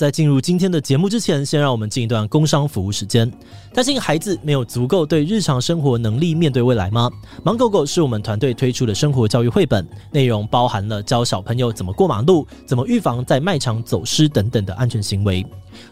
[0.00, 3.30] 在进入今天的节目之前，先让我们进一段工商服务时间。
[3.74, 7.10] 担心孩子没有足够对日常生活能力面对未来吗？
[7.44, 15.44] 芒狗狗是我们团队推出的生活教育绘本，内容包含了教小朋友怎么过马路、怎么预防在卖场走失等等的安全行为。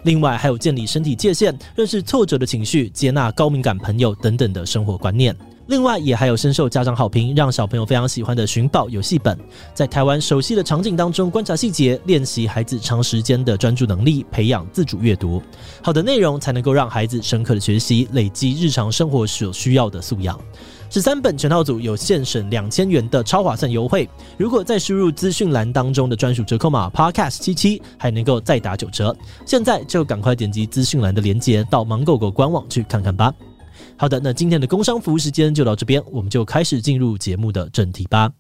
[0.04, 5.36] 另外，还有建立身体界限、认识挫折的情绪、接纳高敏感朋友等等的生活观念。
[5.68, 9.38] 另外，也还有深受家长好评，让小朋友非常喜欢的寻宝游戏本，
[9.74, 15.42] 在台湾熟悉的场景当中观察细节，练习孩子长时间的专注能力，培养自主阅读。
[15.82, 20.40] 好的内容才能够让孩子深刻的学习，累积日常生活所需要的素养。
[20.88, 29.14] 十三本全套组有现省两千元的超划算优惠，如果再输入资讯栏当中的专属折扣码 Podcast 七七，还能够再打九折。
[29.45, 33.34] 现在就赶快点击资讯栏的链接，到芒狗狗官网去看看吧。
[34.01, 38.30] 好的，那今天的工商服务时间就到这边，我们就开始进入节目的正题吧。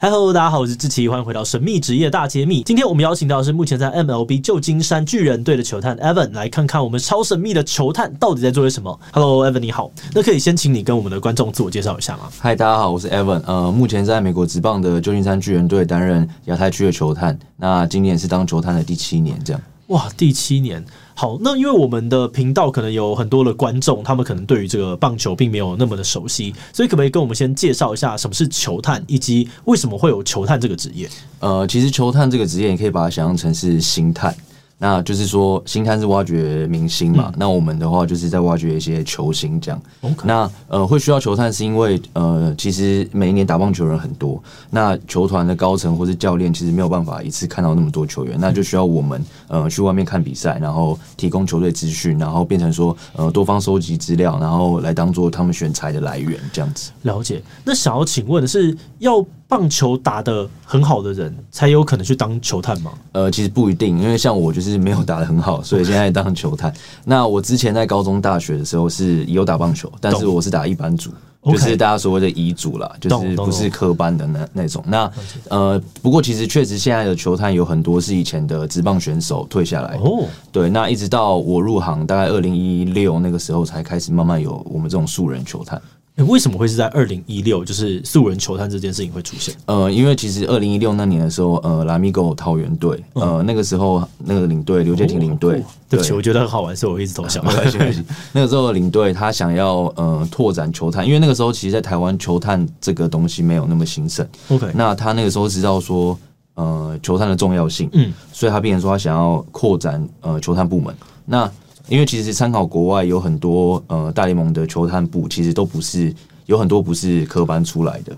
[0.00, 2.62] Hello，大家好，我是志奇，欢迎回到神秘职业大揭秘。
[2.62, 8.96] 今天我们邀请到的是目前在 MLB 旧金山巨人队的球探 Evan，来看看我们超神秘的球探到底在做些什么。
[9.10, 9.90] Hello，Evan，你好。
[10.14, 12.28] 那可以先请你跟我们的观众自我介绍一下吗？
[12.38, 13.42] 嗨，大家好，我是 Evan。
[13.44, 17.36] 呃，目前在美国职棒的旧金山巨人队担任亚太区的球探。
[17.56, 19.60] 那今年是当球探的第七年，这样。
[19.88, 20.84] 哇，第七年。
[21.20, 31.10] 好，那因为我们的频道可能有很多的观众，他们可能对于这个棒球并没有那么的熟悉，所以可不可以跟我们先介绍一下什么是球探，以及为什么会有球探这个职业？
[31.40, 34.32] 呃，其实球探这个职业，你可以把它想象成是星探。
[34.80, 39.82] 那就是说，星探是挖掘明星嘛，嗯、那我们的话就是在挖掘一些球星这样。
[40.22, 56.92] 那呃，会需要球探是因为呃，其实每一年打棒球人很多，那球团的高层或是教练其实没有办法一次看到那么多球员，那就需要我们呃去外面看比赛，然后提供球队资讯，然后变成说呃多方收集资料，然后来当做他们选材的来源这样子。
[57.02, 57.42] 了解。
[57.64, 59.26] 那想要请问的是要。
[59.48, 62.92] 棒球打得很好的人才有可能去当球探吗？
[63.12, 66.72] 呃，其实不一定，因为像我就是没有打得很好，所以现在当球探。
[67.04, 71.10] 那我之前在高中、大学的时候是有打棒球，但是我是打一般组，
[71.44, 74.84] 就是大家所谓的乙组啦，就是不是科班的那那种。
[74.86, 75.10] 那
[75.48, 80.26] 呃，不过其实确实现在的球探有很多是以前的职棒选手退下来哦。
[80.52, 85.80] 对，那一直到我入行，大概二零一六那个时候才开始慢慢有我们这种素人球探。
[86.18, 89.54] 欸、为什么会是在二零一六，就是素人球探这件事情会出现？
[89.66, 97.44] 呃，因为其实二零一六那年的时候，呃，拉米狗桃园队，呃，那个时候那个领队刘建廷领队，对不起，我觉得很好玩，所以我一直都想。
[98.32, 104.26] 那个时候领队他想要呃拓展球探，因为那个时候其实，在台湾球探这个东西没有那么兴盛。
[104.48, 106.18] OK，那他那个时候知道说
[106.54, 110.92] 呃球探的重要性，嗯，所以他变成说他想要扩展呃球探部门。
[111.24, 111.48] 那
[111.88, 116.14] 因为其实参考国外有很多呃大联盟的球探部，其实都不是
[116.46, 118.16] 有很多不是科班出来的。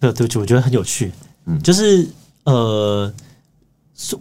[0.00, 1.12] 对对，我觉得很有趣。
[1.46, 2.08] 嗯，就是
[2.44, 3.12] 呃，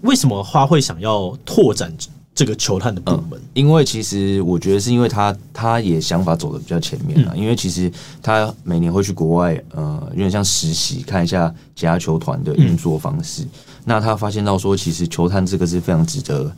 [0.01, 1.91] 为什么花会想要拓展
[2.35, 3.31] 这个球探的部门？
[3.33, 7.31] 嗯，因为其实我觉得是因为他他也想法走的比较前面了。
[7.35, 7.91] 嗯，因为其实
[8.21, 13.43] 他每年会去国外呃，有点像实习，看一下其他球团的运作方式。
[13.43, 13.49] 嗯，
[13.85, 16.51] 那他发现到说，其实球探这个是非常值得。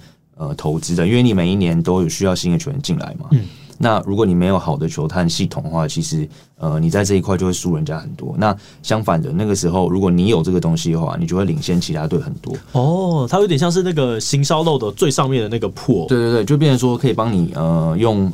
[0.44, 3.28] 呃，投资的，因为你每一年都有需要新的球员进来嘛。
[3.32, 3.46] 嗯。
[3.80, 6.28] 那如果你没有好的球探系统的话，其实
[6.58, 8.36] 呃，你在这一块就会输人家很多。
[8.38, 12.56] 那相反的，那个时候如果你有这个东西的话，你就会领先其他队很多。
[12.74, 16.06] 哦，它有点像是那个行销漏的最上面的那个破。
[16.08, 18.32] 对对对，就变成说可以帮你呃用。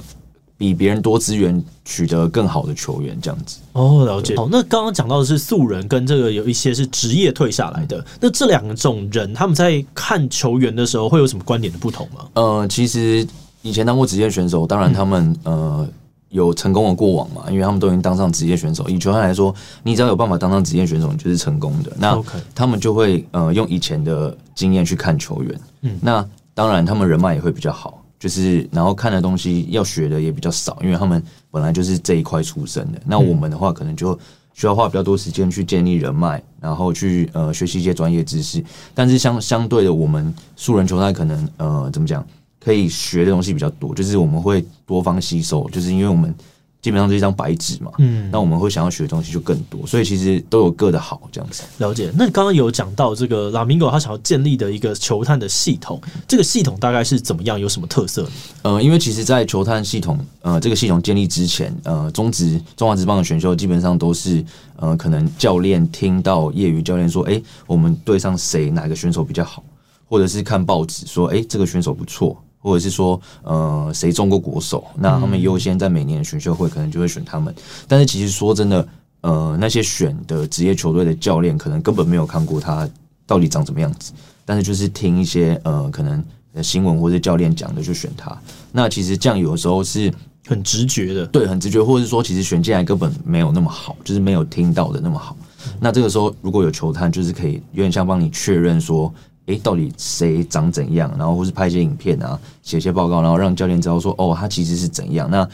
[0.59, 4.35] 比别人多资源取得更好的球员，这样子哦，了解。
[4.35, 8.05] 好，那刚刚讲到的是素人，跟这个有一些是职业退下来的。
[8.19, 12.25] 那这两种人，他们在看球员的时候，会有什么观点的不同吗？
[12.33, 13.25] 呃，其实
[13.61, 15.89] 以前当过职业选手，当然他们、嗯、呃
[16.27, 18.85] 有成功的过往嘛，因为他们都已经当上职业选手。
[18.89, 21.91] 以球员来说，你只要有办法当上职业选手，你就是成功的。
[21.97, 22.21] 那
[22.53, 25.61] 他们就会呃用以前的经验去看球员。
[25.83, 28.03] 嗯，那当然他们人脉也会比较好。
[28.19, 33.01] 就是，然后看的东西要学的也比较少，因为他们本来就是这一块出身的。
[33.05, 34.19] 那我们的话，可能就
[34.53, 38.63] 需要花比较多时间去建立人脉，然后去呃学习一些专业知识。
[38.93, 42.23] 但是相相对的，我们素人球赛可能呃怎么讲，
[42.59, 46.35] 可以学的东西比较多，就是我们会多方吸收，就是因为我们。
[46.81, 51.63] 基本上是一张白纸嘛，嗯，那我们会想要学的东西就更多，所以其实都有各的好这样子。
[51.79, 52.09] 了解。
[52.15, 57.59] 那刚刚有讲到这个拉米狗他想要建立的一个球探的系统，这个系统大概是怎么样？
[57.59, 58.29] 有什么特色呢？
[58.61, 64.41] 呃，因为其实，在球探系统呃这个系统建立之前，呃，中职中华职棒的选秀基本上都是
[64.77, 69.61] 呃，可能教练听到业余教练说，哎、欸，我们队上谁哪个选手比较好，
[70.07, 72.41] 或者是看报纸说，哎、欸，这个选手不错。
[72.61, 77.55] 或者是说，呃，谁中过国手，那他们优先在每年的选秀会可能就会选他们。
[77.87, 78.85] 但是其实说真的，
[79.21, 82.87] 呃那些选的职业球队的教练可能根本没有看过他
[83.25, 84.11] 到底长什么样子，
[84.43, 86.21] 但是就是听一些呃可能
[86.61, 88.37] 新闻或者教练讲的就选他。
[88.73, 90.13] 那其实这样有的时候是
[90.45, 95.37] 很直觉的，对，很直觉，或者是说其实选进来根本没有那么好，就是没有听到的那么好。
[95.79, 99.13] 那这个时候如果有球探，就是可以有点像帮你确认说。
[99.49, 101.11] 诶，到底谁长怎样？
[101.17, 105.29] 然后或是拍一些影片啊，写一些报告，然后让教练知道说，哦，他其实是怎样。
[105.29, 105.47] 那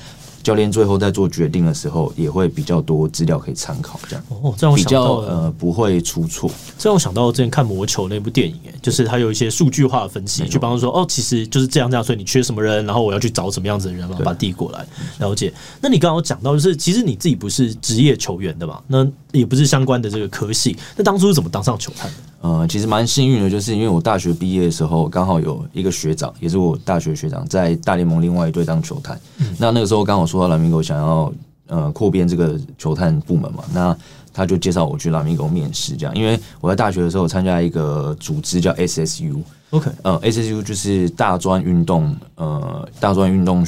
[0.43, 6.47] 教练最后在做决定的时候，也会比较多资料可以参考，这样哦，这样比较呃不会出错。
[6.77, 14.85] 这让我想到我之前看魔球那部电影，诶，就是他有一些数据化的分析，去帮他说，哦，其实就是这样这样，所以你缺什么人，然后我要去找什么样子的人然后，把他递过来
[15.17, 15.51] 了解。
[15.81, 22.17] 那你刚刚有讲到，就是其实你自己不是职业球员的嘛，那也不是相关的这个科系，那当初是怎么当上球探的？
[22.45, 29.19] 呃，其实蛮幸运的，就是因为我大学毕业的时候，刚好有一个学长，也是我大学学长，在大联盟另外一队当球探。
[29.39, 31.33] 嗯、那那个时候刚好说到拉米狗想要
[31.65, 33.97] 呃扩编这个球探部门嘛，那
[34.31, 36.15] 他就介绍我去拉米狗面试，这样。
[36.15, 43.65] 因为我在大学的时候参加一个组织叫 SSU，OK，呃，SSU 就是大专运动呃大专运动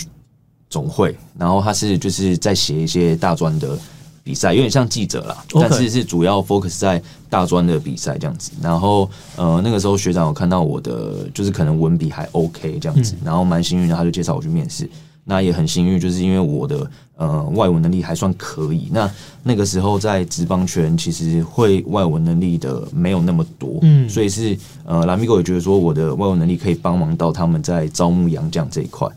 [0.70, 3.76] 总会，然后他是就是在写一些大专的。
[4.28, 8.52] 比赛有点像记者啦，但是是主要 focus 在大专的比赛这样子。
[8.62, 14.90] 然后呃，那个时候学长有看到我的，就是可能文笔还 OK 这样子，然后蛮幸运的，他就介绍我去面试。
[15.24, 18.90] 那也很幸运，就是因为我的呃外文能力还算可以。
[18.92, 19.10] 那
[19.44, 29.08] 那个时候在职棒圈，其实会外文能力的没有那么多，嗯，所以是呃拉米狗也觉得说我的外文能力可以帮忙到他们在招募洋将这一块，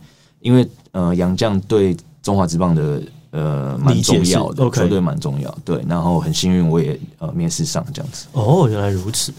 [0.40, 3.02] 因为呃洋将对中华职棒的。
[3.30, 5.80] 呃，蛮重要的，球队蛮重要，对。
[5.88, 8.26] 然后很幸运，我也呃面试上这样子。
[8.32, 9.32] 哦，原来如此。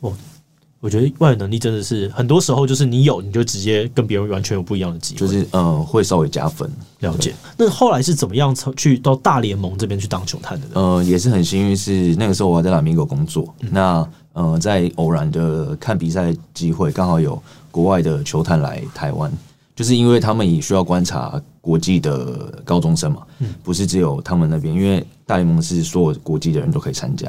[0.00, 0.12] 哦，
[0.80, 6.70] 我觉得外语能力真的是很多时候就是你有，你就直接跟别人完全有不一样的机会，就是呃会稍微加分。
[7.00, 7.34] 了解。
[7.56, 10.72] 那后来是怎么样去到大联盟这边去当球探的呢？
[10.74, 13.52] 呃，也是很幸运，是那个时候我还在拉米狗工作。
[13.60, 17.40] 嗯、那呃，在偶然的看比赛机会，刚好有
[17.70, 19.32] 国外的球探来台湾。
[19.76, 23.22] 就是因为他们也需要观察国际的高中生嘛，
[23.62, 27.26] 不是只有他们那边，因为大联盟是所有国际的人都可以参加。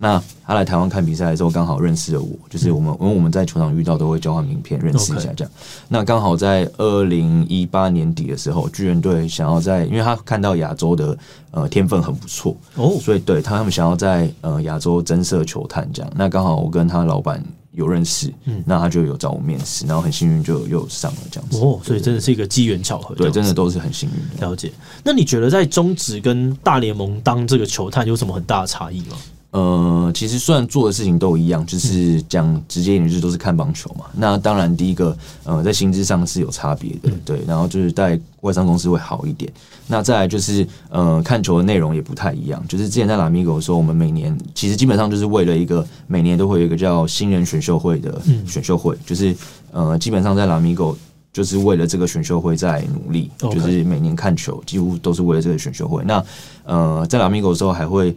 [0.00, 5.52] 那他来台湾看比赛的时候，刚好认识了我，就是我们因为我们在球场遇到都会交换名片，认识一下这样。
[5.88, 11.16] 那刚好在二零一八年底的时候，巨人队想要在，因为他看到亚洲的
[11.52, 16.12] 呃天分很不错哦，所以对他他们想要在呃亚洲增设球探这样。
[16.16, 17.40] 那刚好我跟他老板。
[17.78, 21.58] 有认识，嗯，那他就有找我面试，然后很幸运就又上了这样子。
[21.58, 23.14] 哦，所以真的是一个机缘巧合。
[23.14, 24.40] 对，真的都是很幸运。
[24.40, 24.72] 了解。
[25.04, 29.16] 那你觉得在中职跟大联盟当这个球探有什么很大的差异吗？
[29.50, 34.04] 呃，其实虽然做的事情都一样，就是讲直接一点，就是都是看棒球嘛。
[34.14, 37.40] 那当然，第一个，呃，在薪资上是有差别的，对。
[37.46, 39.50] 然后就是在外商公司会好一点。
[39.86, 42.62] 那再来就是，呃，看球的内容也不太一样。
[42.68, 49.34] 就是之前在拉米狗的时候，我们每年其实基本上就是为了一个每年都会有一个叫新人选秀会的选秀会，就是
[49.72, 50.94] 呃，基本上在拉米狗
[51.32, 56.04] 就是为了这个选秀会在努力，就是每年看球几乎都是为了这个选秀会。
[56.04, 56.22] 那
[56.64, 58.14] 呃，在拉米狗的时候还会。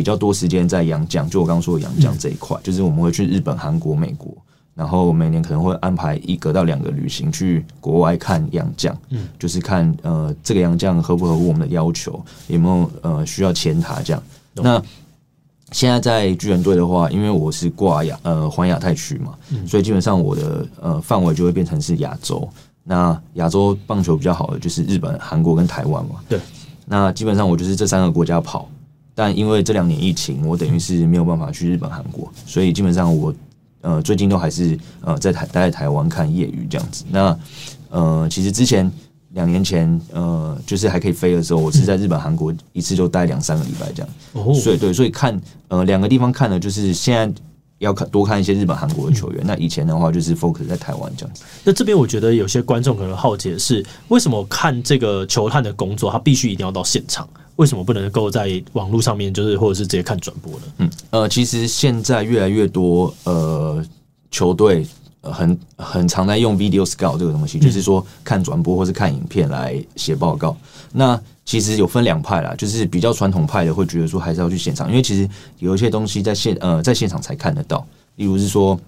[0.00, 4.34] 比较多时间在洋将，就我刚刚说的洋将这一块，嗯、就是我们会去日本、韩国、美国，
[4.74, 12.18] 然后每年可能会安排一个到两个旅行去国外看洋将，嗯，就是看呃这个洋将合不合乎我们的要求，
[12.48, 14.22] 有没有呃需要签他这样。
[14.56, 14.82] 嗯、那
[15.72, 22.48] 现在在巨人队的话，因为我是挂亚呃环亚太区嘛，嗯、所以基本上我的呃范围就会变成是亚洲。
[22.84, 26.40] 那亚洲棒球比较好的就是日本、韩国跟台湾嘛，对。
[26.86, 28.66] 那基本上我就是这三个国家跑。
[29.20, 33.34] 但因为这两年疫情，我等于是没有办法去日本、韩国，所以基本上我
[33.82, 37.04] 呃最近都还是呃在台待在台湾看业余这样子。
[37.10, 37.38] 那
[37.90, 38.90] 呃其实之前
[39.34, 44.08] 两年前呃就是还可以飞的时候，我是在日本、韩国一次就待两三个礼拜这样。
[44.32, 47.42] 哦，所以对，所以看呃两个地方看的就是现在。
[47.80, 49.40] 要看多看一些日本、韩国的球员。
[49.42, 51.42] 嗯、那以前的话就是 focus 在台湾这样子。
[51.64, 57.26] 那这边我觉得有些观众可能好奇的是，为什么看这个球探的工作，他必须一定要到现场？
[57.60, 60.62] 为什么不能够在网络上面，就是或者是直接看转播呢？
[60.78, 63.84] 嗯，呃，其实现在越来越多呃
[64.30, 64.86] 球队
[65.20, 70.56] 很很常在用 video scout 这个东西，嗯、就是说看转播或是看影片来写报告。
[70.90, 77.86] 那其实有分两派啦，就是比较传统派的会觉得说还是要去现场，因为其实有一些东西在现呃在现场才看得到，
[78.16, 78.80] 例如是说，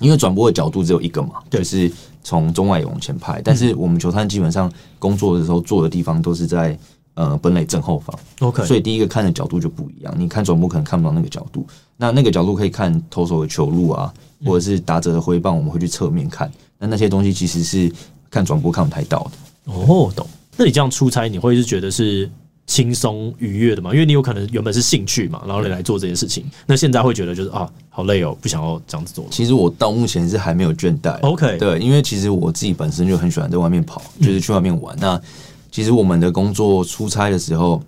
[0.00, 1.92] 因为转播的角度只有一个嘛，就是
[2.24, 6.74] 从中外野往前拍，但是我们球探基本上工作的时候坐的地方都是在
[7.18, 16.48] 呃本垒正后方，OK，所以第一个看的角度就不一样，你看转播可能看不到那个角度，那那个角度可以看投手的球路啊，或者是打者的挥棒，我们会去侧面看，
[16.78, 17.92] 那那些东西其实是
[18.30, 19.18] 看转播看不太到
[19.64, 19.72] 的。
[19.72, 20.24] 哦，懂。
[20.56, 22.30] 那你这样出差，你会是觉得是
[22.68, 23.92] 轻松愉悦的嘛？
[23.92, 29.24] 因为你有可能原本是兴趣嘛，然后你来做这件事情，那现在会觉得就是啊，好累哦，不想要这样子做。
[29.30, 31.18] 其实我到目前是还没有倦怠。
[31.22, 34.94] OK，对，因为其实我自己本身就很喜欢在外面跑，就是去外面玩。
[34.96, 35.22] 嗯、那
[35.70, 37.82] 其实我们的工作出差的时候，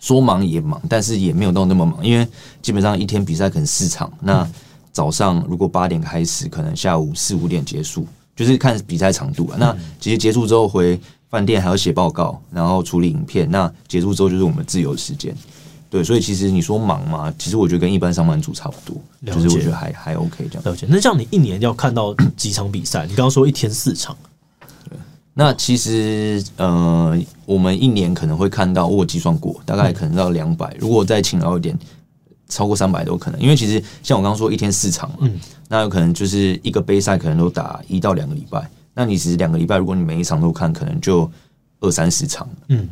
[0.00, 2.26] 说忙也忙，但是也没有到那么忙，因为
[2.60, 4.12] 基本上一天比赛可能四场。
[4.20, 4.48] 那
[4.92, 8.06] 早上如果八点开始，可能下午四五点结束，
[8.36, 9.56] 就是看比赛长度啊。
[9.58, 11.00] 那其实结束之后回。
[11.30, 13.50] 饭店还要写报告，然后处理影片。
[13.50, 15.36] 那结束之后就是我们自由时间，
[15.90, 17.34] 对，所以其实你说忙吗？
[17.36, 18.96] 其实我觉得跟一般上班族差不多，
[19.26, 20.62] 就是我觉得还还 OK 这样。
[20.62, 20.86] 了解。
[20.88, 23.04] 那这样你一年要看到几场比赛？
[23.06, 24.33] 你刚刚说一天四场，对。
[25.36, 30.74] 那其实呃，我们一年可能会看到，我计算过，大概可能到两百。
[30.78, 31.76] 如果再勤劳一点，
[32.48, 33.40] 超过三百都可能。
[33.40, 35.38] 因为其实像我刚刚说一天四场嘛，嗯，
[35.68, 38.70] 那有可能就是一个杯赛可能都打一到两个礼拜。
[38.94, 41.28] 那你其实两个礼拜，如果你每一场都看，可能就
[41.80, 42.48] 二三十场。
[42.68, 42.88] 嗯，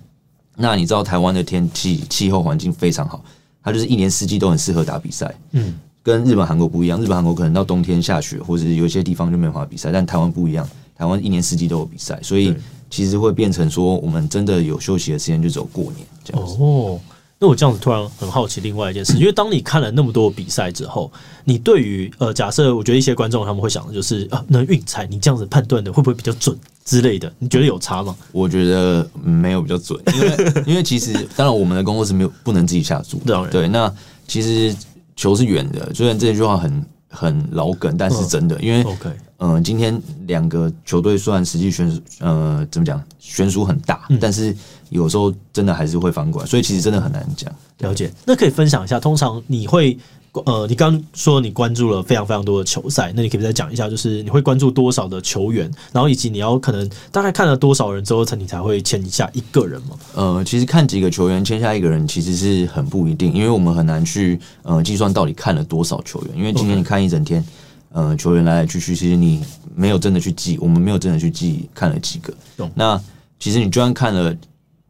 [0.56, 3.24] 那你知道台湾的天气气候环境非常好，
[3.62, 5.32] 它就是一年四季都很适合打比赛。
[5.52, 12.54] 嗯，跟日本、韩国不一样，日本、韩国可能到冬天下雪，或者有些地方就没法比赛，但台湾不一样，台湾一年四季都有比赛，所以
[12.90, 16.56] 其实会变成说，我们真的有休息的时间就只有过年这样子。
[16.60, 17.00] 哦。
[17.38, 21.10] 那我这样子突然很好奇，另外一件事，因为当你看了那么多比赛之后，
[21.42, 27.32] 你对于呃，假设我觉得一些观众他们会想的就是啊，那运彩你这样子判断的会不会比较准之类的？
[27.40, 28.16] 你觉得有差吗？
[28.30, 33.20] 我觉得没有比较准，因为 因为其实当然我们的工作是没有不能自己下注，
[33.50, 33.66] 对。
[33.66, 33.92] 那
[34.28, 34.72] 其实
[35.16, 44.56] 球是圆的，虽然这句话很很老梗，但是真的，因为 OK，嗯，今天两个球队虽然实际悬呃怎么讲悬殊很大，但是。
[44.92, 47.50] 有时候真的还是会翻过来，所以其实真的很难讲。
[47.78, 49.98] 了解，那可以分享一下，通常你会
[50.46, 59.88] 呃，你刚刚说你关注了非常非常多的球赛，那你可以再讲一下，就是你会关注多少的球员，然后以及你要可能大概看了多少人之后，才你才会签下一个人吗？
[60.14, 67.44] 呃，其实看几个球员签下一个人，其实是很不一定，因为我们很难去呃计算到底看了多少球员，因为今天你看一整天，
[67.92, 72.32] 呃，球员来来去去，其实你没有真的去记，我们没有真的去记看了几个。
[72.56, 72.70] 懂。
[72.74, 72.98] 那
[73.38, 74.34] 其实你就算看了。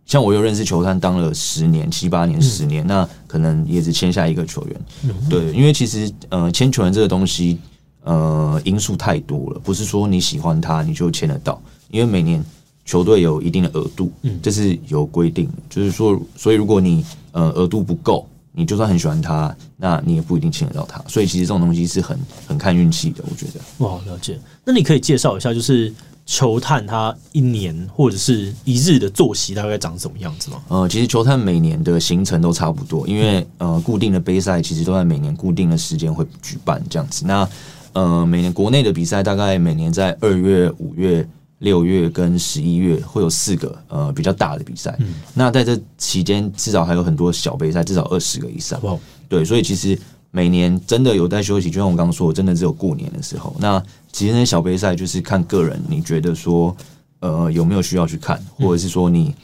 [0.04, 4.80] 像我又认识球探当了十年、七八年、十年，嗯、那可能也只签下一个球员。
[5.04, 7.56] 嗯、对，因为其实呃，签球员这个东西
[8.02, 12.44] 呃因素太多了，不是说你喜欢他你就签得到，因为每年
[12.84, 21.02] 球队有一定的额度，嗯，这是有规定的，就是说，所以如果你呃额度不够，你就算很喜欢他，那你也不一定签得到他。
[21.08, 23.60] 所以其实这种东西是很很看运气的，我觉得。
[23.78, 24.38] 哇，了解。
[24.64, 25.90] 那你可以介绍一下，就是。
[26.32, 30.62] 球探他一年或者是一日的作息大概长什么样子吗？
[30.68, 37.26] 呃，其实球探每年的行程都差不多，因为呃，固定的杯赛其实都在每年固定的时间会举办这样子。
[37.26, 37.46] 那
[37.92, 44.96] 呃，每年国内的比赛大概每年在二月、五月、六月跟十一月会有四个呃比较大的比赛。
[45.00, 48.82] 嗯，那在这期间至少还有很多小杯赛，至少二十个以上。
[48.84, 48.98] 哇，
[49.28, 49.98] 对，所以其实。
[50.34, 53.54] 每年真的有在休息，就像我刚刚说，真的只有过年的时候。
[53.58, 56.76] 那其实那些小杯赛就是看个人，你觉得说，
[57.20, 59.34] 呃，有没有需要去看，或者是说你，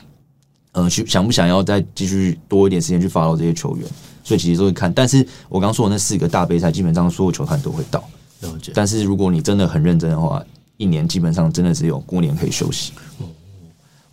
[0.73, 3.89] 呃，去想不想要再继续多一点时间去 follow 这些球员？
[4.23, 4.93] 所以其实都会看。
[4.93, 8.07] 但是我刚刚说的那四个大杯赛，基本上所有球探都会到。
[8.75, 10.45] 但是如果你真的很认真的话，
[10.77, 12.93] 一年基本上真的只有过年可以休息。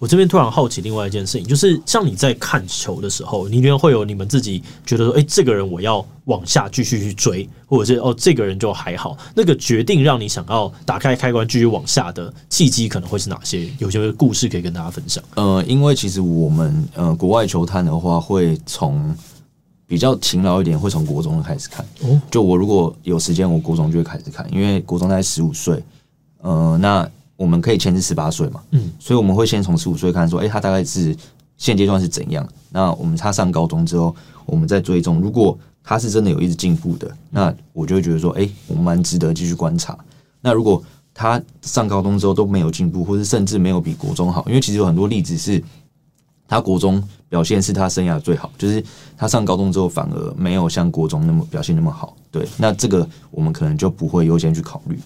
[0.05, 9.17] 我这边突然好奇另外一件事情，就是像你在看球的时候，你里面会有你们自己觉得说，哎，这个人我要往下继续去追，或者是哦，这个人就还好。
[9.33, 13.67] 那个决定让你想要打开开关继续往下的契机，可能会是哪些？
[13.79, 15.24] 有些故事可以跟大家分享。
[15.33, 19.12] 呃，因为其实我们呃国外球探的话，会从
[19.88, 21.83] 比较勤劳一点，会从国中开始看。
[22.03, 25.83] 哦，就我如果有时间，我国中就会开始看，因为国中大概十五岁。
[26.43, 27.09] 呃，那。
[27.37, 28.61] 我们可以签至十八岁嘛？
[28.71, 31.15] 嗯，所以我们会先从十五岁看，说，诶，他大概是
[31.57, 32.47] 现阶段是怎样？
[32.69, 34.15] 那我们他上高中之后，
[34.45, 35.19] 我们再追踪。
[35.19, 39.97] 如果他是真的有一直进步的，那我就会觉得说，诶，我们蛮值得继续观察。
[40.41, 40.81] 那如果
[41.13, 45.63] 他上高中之后都没有进步，或是甚至没有比国中好，因为其实有很多例子是，
[46.47, 48.83] 他国中表现是他生涯最好，就是
[49.17, 52.15] 他上高中之后反而没有像国中那么表现那么好。
[52.31, 54.99] 对，那这个我们可能就不会优先去考虑。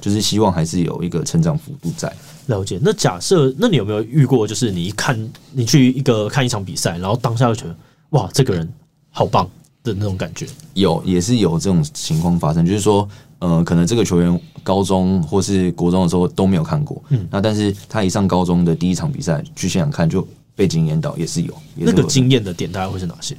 [0.00, 2.12] 就是希望还是有一个成长幅度在。
[2.46, 2.78] 了解。
[2.80, 5.18] 那假设，那你有没有遇过，就是你一看，
[5.52, 7.76] 你去一个看一场比赛，然后当下就觉得，
[8.10, 8.66] 哇，这个人
[9.10, 9.48] 好棒
[9.82, 10.46] 的那种感觉？
[10.74, 12.64] 有，也是有这种情况发生。
[12.64, 13.08] 就是说，
[13.40, 21.52] 呃，可能这个球员高中或是国中的时候都没有看过，嗯，那但是他一上高中的第一场比赛去现场看，就被惊艳到，也是有。
[21.76, 23.36] 也是有那个惊艳的点大概会是哪些？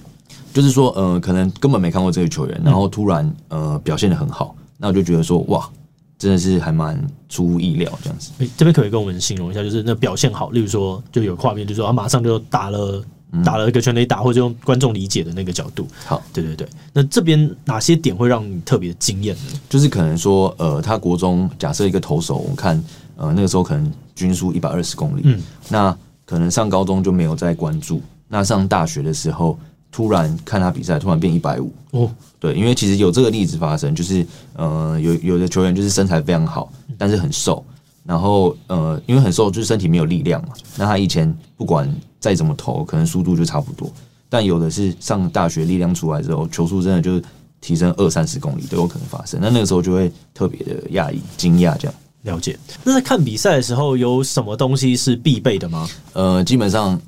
[0.53, 5.69] 就是说，呃，可能根本没看过这个球员，然后突然呃表现的很好，那我就觉得说，哇。
[6.17, 8.31] 真的是还蛮出乎意料这样子。
[8.39, 13.03] 诶，这边可以跟我们形容一下，就是那表现好，例如说就有画面，就是说他马上就打了
[13.43, 15.87] 打了一个全垒打，或者用观众理解的那个角度。
[16.05, 16.67] 好，对对对。
[16.93, 19.59] 那这边哪些点会让你特别惊艳呢？
[19.69, 22.81] 就是可能说，呃，他国中假设一个投手，我们看，
[23.15, 25.95] 呃，那个时候可能均速一百二十公里，嗯，那
[26.25, 29.59] 可能上高中就没有再关注，那上大学的时候，
[29.91, 32.09] 突然看他比赛，突然变一百五哦，
[32.39, 37.63] 对，因为其实有这个例子发生，就是呃，有有的球员就是身材非常好，但是很瘦。
[38.03, 40.53] 然后呃，因为很瘦，就是身体没有力量嘛。
[40.77, 43.91] 那他以前不管再怎么投，可能速度就差不多。
[44.29, 47.21] 但有的是上大学力量出来之后，球速真的就
[47.59, 49.39] 提升二三十公里都有可能发生。
[49.41, 51.93] 那那个时候就会特别的讶异、惊讶这样。
[52.23, 52.57] 了解。
[52.83, 55.87] 那在看比赛的时候，有什么东西是必备的吗？
[56.13, 56.99] 呃，基本上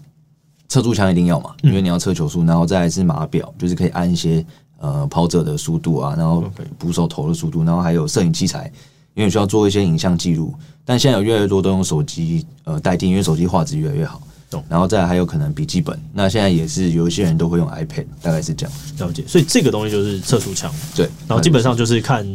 [0.67, 4.45] 测速枪一定要嘛，因为你要测球速，然后再来是码表，就是可以按一些
[4.79, 6.43] 呃跑者的速度啊，然后
[6.77, 8.71] 捕手投的速度，然后还有摄影器材。
[9.15, 10.53] 因为需要做一些影像记录，
[10.85, 14.21] 但现在有越来越多都用手机呃代替，因为手机画质越来越好。
[14.49, 14.63] 懂。
[14.69, 18.73] 然后再来还有可能笔记本，那现在也是有一些人都会用 iPad，大概是这样。
[18.99, 19.25] 了解。
[19.27, 20.71] 所以这个东西就是测速枪。
[20.95, 21.09] 对。
[21.27, 22.25] 然后基本上就是看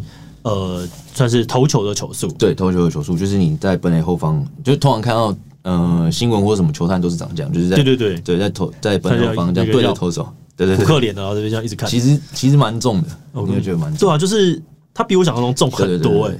[0.43, 2.29] 呃，算是投球的球速。
[2.33, 11.89] 对，投球的球速就是你在本垒后方，就通常看到呃新闻或者什么球探都是长这样，就是在对对对对在投在本垒后方这样对着投手，对对对，扑克脸的，然后这边这样一直看。
[11.89, 14.09] 其实其实蛮重的，我也觉得蛮重。
[14.09, 16.39] 对啊，就是他比我想象中重很多哎。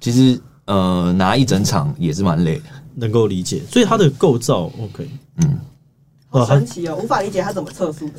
[0.00, 0.40] 其实。
[0.66, 2.64] 呃，拿一整场也是蛮累的，
[2.96, 3.62] 能够理解。
[3.70, 5.60] 所以它的构造，OK，嗯，
[6.28, 8.14] 好神奇哦，无法理解它怎么测速的。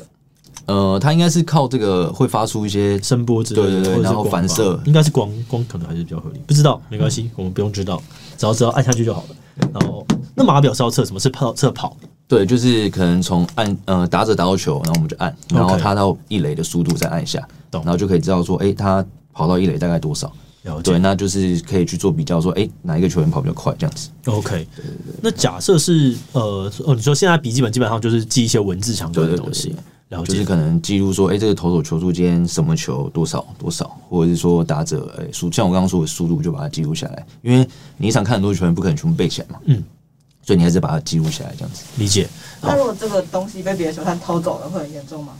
[0.64, 6.40] 呃，它应该是靠这个会发出一些声波之类的，对对对，然后反射，应该是光，光可能还是比较合理。
[6.46, 8.02] 不知道，没关系，嗯、我们不用知道，
[8.38, 9.36] 只要只要按下去就好了。
[9.74, 11.20] 然后，那码表是要测什么？
[11.20, 11.94] 是跑测跑？
[12.28, 20.32] 对，就是可能从按呃打者打到球，然后我们就按，然后他到一垒的速度再按下，懂，然后就可以知道说，哎，他跑到一垒大概多少。
[20.84, 24.10] 对，那就是可以去做比较，说，哎、欸，哪一个球员跑比较快，这样子。
[24.26, 24.68] OK。
[25.22, 29.74] 那假设是，呃，哦，你说现在笔记本基本上就是记一些文字强度的东西，
[30.10, 37.26] 然后就是可能记录说，哎、欸，这个投手球速今天什么球多少多少，或者是说打者，哎、欸，速像我刚刚说的速度，就把它记录下来。
[37.40, 39.82] 因为你一场看很多球员，不可能全部背起来嘛，嗯，
[40.48, 41.84] 所以你还是把它记录下来，这样子。
[41.98, 42.26] 理解。
[42.62, 45.34] 那如果这个东西被别的球探偷走了，会很严重吗？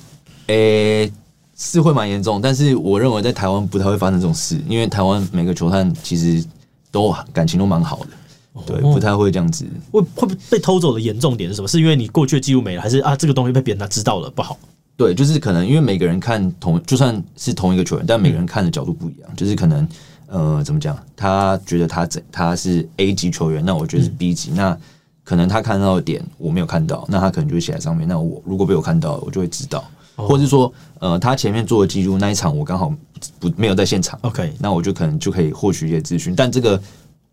[0.48, 1.12] 诶、欸。
[1.56, 6.46] 是会蛮严重，但是我认为在台湾不太会发生这种事，因为台湾每个球探其实
[6.92, 9.66] 都感情都蛮好的，对，不太会这样子。
[9.90, 11.66] 会会被偷走的严重点是什么？
[11.66, 14.56] 是因为你过去的记录没了，还是啊这个东西被别人他知道了不好？
[14.96, 19.88] 对，就是可能因为每个人看同就算是同一个球员，但每个人看的角度不一样，就是可能
[20.28, 24.78] 呃怎么讲，他觉得他怎他是 A 级球员，那我觉得是 B 级，那
[25.28, 29.84] 可能他看到的点我没有看到，那他可能就会写在上面，那我如果被我看到，我就会知道。
[30.16, 32.90] 或者是说，呃，他前面做的记录那一场，我刚好
[33.38, 36.80] 不没有在现场，OK，那我就可能就可以获取一些资讯，但这个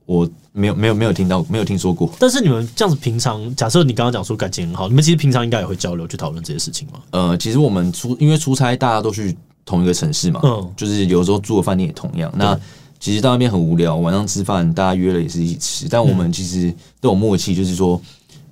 [0.05, 2.11] 我没有没有没有听到，没有听说过。
[2.19, 6.99] 但是你们这样子平常，假设你刚刚讲说感情很好，你们其实平常应该也会交流去讨论这些事情吗？
[7.11, 12.29] 呃，其实我们出因为出差，大家都去同一个城市嘛，嗯，就是有时候住的饭店也同样。
[12.35, 12.59] 那
[13.05, 18.01] 其实到那边很无聊，晚上吃饭大家约了也是一起吃，但我们其实都有默契，就是说。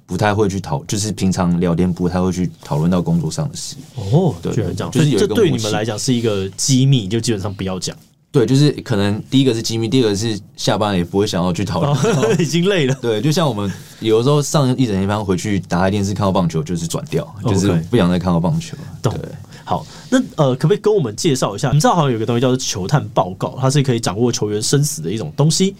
[0.06, 3.78] 不太会去讨，就是平常聊天不太会去讨论到工作上的事。
[3.96, 7.96] 哦，对，居然这样，就是这对你们来讲是一个机密，就基本上不要讲。
[8.30, 12.94] 对，就是可能第一个是机密，第二个是下班也不会想要去讨论，哦， 已经累了。
[13.02, 18.76] 对，就像我们有的时候上一整天班回去打开电视看到棒球，就是转掉，就是不想再看到棒球。
[19.02, 19.18] 懂。
[19.66, 21.72] 好，那呃，可不可以跟我们介绍一下？
[21.72, 25.76] 你知道好像有个东西叫做球探报告，它是可以掌握球员生死的一种东西。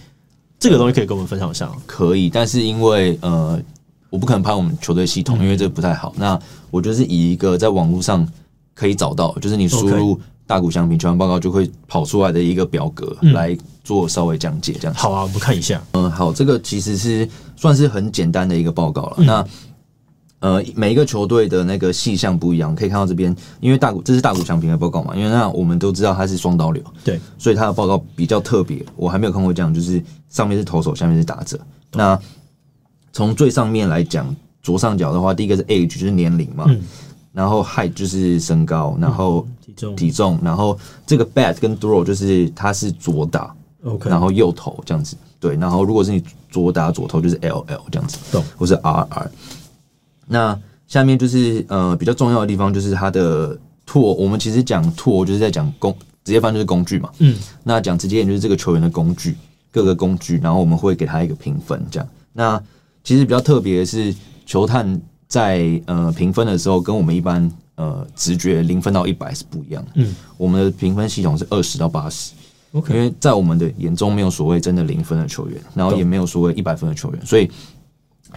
[0.60, 1.70] 这个东西可以跟我们分享一下？
[1.86, 3.62] 可以，但是因为呃。
[4.10, 6.14] 我不可能拍我们球队系统，因为这个不太好。
[6.16, 8.24] 那我就是以一个在网络上
[8.76, 15.00] 可以找到，就是你输入大谷翔平球探报告就会跑出来的一个表格来做稍微讲解，这样子。
[15.00, 15.82] 好啊，我们看一下。
[15.94, 19.16] 嗯，好，这个其实是算是很简单的一个报告了。
[19.18, 19.44] 那
[20.44, 28.86] 呃，每一个球队的那个细项不一样，可以看到这边，因为大谷这是大谷翔平的报告嘛，因为那我们都知道他是双刀流，对，所以他的报告比较特别。
[28.98, 31.58] 我还没有看过这样，就是上面是投手，下面是打者。
[31.94, 32.20] 那
[33.14, 36.82] 从最上面来讲，左上角的话，第一个是 age，就是年龄嘛，嗯、
[37.32, 40.78] 然后 height 就是身高，然后体重，体重，然后
[41.08, 49.28] 这个 bat 跟 throw 就是他是左打，OK，然后右投这样子，对，然后如果是你左打左投就是 LL 这样子，懂，或是 RR。
[50.28, 50.58] 那
[50.88, 53.58] 下面就是呃比较重要的地方就是它的
[53.88, 59.36] tool，我们其实讲 tool 就是在讲工，直接翻就是工具嘛，嗯，那讲直接点就是这个球员的工具，
[59.72, 62.62] 各个工具，然后我们会给他一个评分，这样，那。
[63.06, 69.92] 其实比较特别的是，球探在呃评分的时候，跟我们一般呃直觉零分到一百是不一样的。
[69.96, 72.32] 嗯，我们的评分系统是二十到八十。
[72.72, 77.52] OK，因为在我们的眼中没有所谓真的零分的球员，然后也没有所谓一百分的球员，所以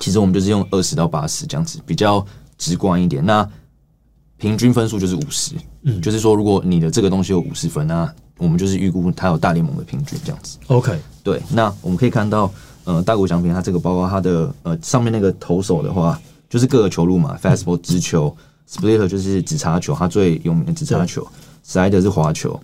[0.00, 2.24] 其实我们就是用二十到八十这样子比较
[2.58, 3.24] 直观一点。
[3.24, 3.48] 那
[4.38, 10.58] 平均分数就是五十，嗯，就是说如果你的这个东西有五十分，那我们就是预估它有大联盟的平均这样子。
[10.66, 11.42] OK，对。
[11.50, 12.52] 那我们可以看到，
[12.84, 18.36] 呃，大谷翔平它这个包括它的呃上面那个投手的话，就是各个球路嘛，Fastball 直球
[18.68, 21.26] ，Splitter 就是指叉球，它最有名的指叉球
[21.66, 22.60] ，Slider 是滑球，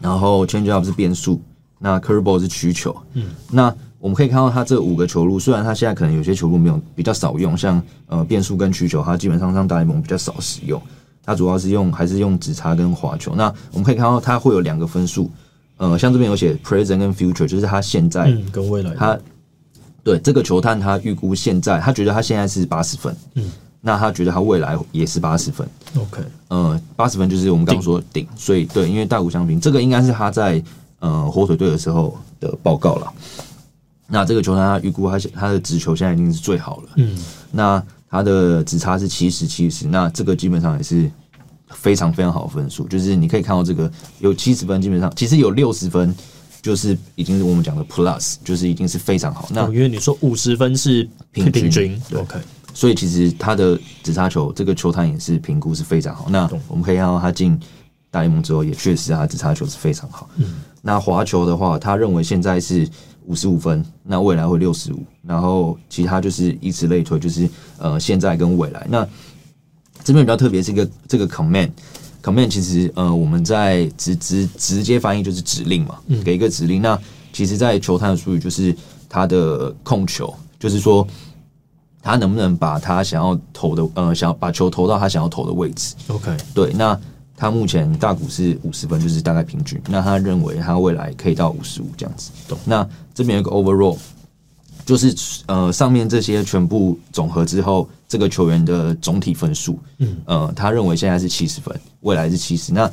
[0.00, 1.40] 然后 Changeup 是变速，
[1.78, 3.74] 那 Curveball 是曲球，嗯，那。
[4.00, 10.80] 我们可以看到，他这五个球路，虽然他现在可能有些球路没有比较少用，像呃变速跟曲球，他基本上让大联盟比较少使用。
[11.22, 13.34] 他主要是用还是用指叉跟滑球。
[13.36, 15.30] 那我们可以看到，他会有两个分数，
[15.76, 18.94] 呃，像这边有写 present 跟 future，就是他现在、嗯、跟未来。
[18.94, 19.16] 他
[20.02, 25.68] 对这个球探，他预估现在，他觉得他现在是八十分，嗯，那他觉得他未来也是八十分。
[25.94, 30.60] OK，呃，八十分就是我们刚刚说顶，所以对，因为大谷翔平这个应该是他在
[31.00, 33.12] 呃火腿队的时候的报告了。
[34.10, 36.88] 那这个球他预估他他的直球现在已经是最好了。
[36.96, 37.16] 嗯，
[37.52, 41.08] 那他的直差是七十七十，那这个基本上也是
[41.68, 42.88] 非常非常好的分数。
[42.88, 46.12] 就是你可以看到这个有七十分，基本上其实有六十分，
[46.60, 49.48] 就是已经是我们讲的 plus，就是已经是非常好。
[49.52, 52.36] 那因为你说五十分是平均，平均对，OK，
[52.74, 56.26] 所以其实他的直叉球这个球探也是评估是非常好。
[56.28, 57.56] 那我们可以看到他进
[58.10, 60.28] 大联盟之后，也确实他直叉球是非常好。
[60.36, 62.88] 嗯，那滑球的话，他认为现在是。
[63.30, 68.84] 五十五分，那未来会六十五，然后其他就是以此类推，就是呃现在跟未来。
[68.90, 69.06] 那
[70.02, 76.82] 这边比较特别是一个这个 command，command 其实呃我们在直直直接翻译就是指令嘛，给一个指令。
[76.82, 76.98] 那
[77.32, 78.76] 其实，在球探的术语就是
[79.08, 81.06] 他的控球，就是说
[82.02, 85.94] 他能不能把他想要投的呃想要把球投到他想要投的位置。
[86.08, 87.00] OK，对，那。
[87.40, 89.80] 他目前大股是五十分，就是大概平均。
[89.88, 92.30] 那他认为他未来可以到五十五这样子。
[92.46, 92.58] 懂。
[92.66, 93.96] 那这边有个 overall，
[94.84, 102.74] 就是呃上面这些全部总和之后，这个球员的总体分数，嗯，呃，他认为现在是七十分，未来是七十。
[102.74, 102.92] 那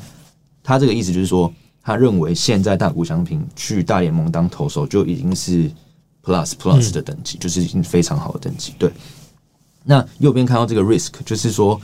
[0.62, 5.70] 他这个意思就是说，他认为现在大谷翔平去大联盟当投手就已经是
[6.24, 8.72] plus plus 的等级，嗯，就是已经非常好的等级。
[8.78, 8.90] 对。
[9.84, 11.78] 那右边看到这个 risk，就是说。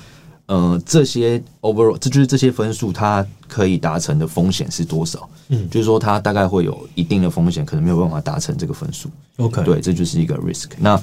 [0.47, 5.29] 呃，这些 overall，这就是这些分数，它可以达成的风险是多少？
[5.49, 9.09] 嗯，就是说它大概会有一定的风险，可能没有办法达成这个分数。
[9.37, 10.71] OK，对，这就是一个 risk。
[10.79, 11.01] 那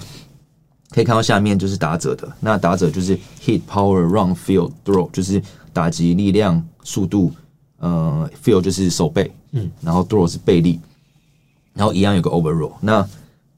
[0.89, 5.41] 可以看到下面就是打者的，那打者就是 hit power run field throw，就是
[5.73, 7.31] 打击力量、速度。
[7.83, 10.79] 呃，field 就是手背，嗯，然后 throw 是背力，
[11.73, 12.73] 然后一样有个 overall。
[12.79, 13.03] 那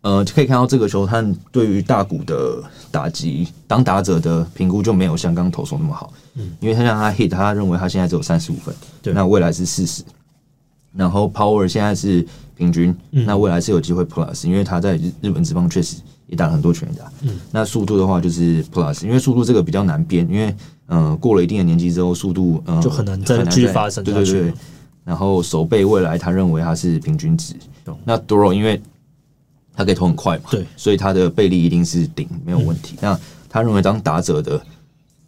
[0.04, 2.62] 呃，可以看到这个球探对于大谷的
[2.92, 10.04] 打击当打者的评估就没有像刚投手那么好，嗯，因为他让他 hit，他认为他现在只有三十五分，对，那未来是四十，
[10.94, 12.26] 然后 power 现在是
[12.58, 15.96] 平均，嗯，那未来是有机会 plus，因为他在日日本职棒确实
[16.28, 20.54] 也打了很多全垒打，嗯，那速度的话就是 plus，因为速度这个比较难编，因为
[20.88, 24.54] 呃过了一定的年纪之后，速度呃就很难再继续发生，对对对，
[25.06, 27.56] 然后手背未来他认为他是平均值，
[28.04, 28.82] 那 d o r o 因为。
[29.76, 30.44] 他可以投很快嘛？
[30.52, 32.96] 对，所以他的背力一定是顶，没有问题。
[32.96, 34.62] 嗯、那他认为当打者的